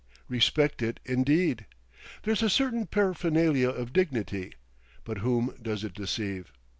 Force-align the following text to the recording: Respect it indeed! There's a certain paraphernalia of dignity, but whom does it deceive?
Respect 0.27 0.81
it 0.81 0.99
indeed! 1.05 1.67
There's 2.23 2.41
a 2.41 2.49
certain 2.49 2.87
paraphernalia 2.87 3.69
of 3.69 3.93
dignity, 3.93 4.53
but 5.03 5.19
whom 5.19 5.53
does 5.61 5.83
it 5.83 5.93
deceive? 5.93 6.51